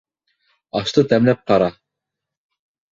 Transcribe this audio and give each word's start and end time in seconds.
Ашты 0.81 1.05
тәмләп 1.13 1.47
ҡара 1.53 1.71